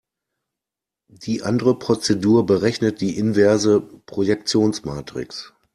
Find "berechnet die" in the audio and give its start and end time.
2.47-3.19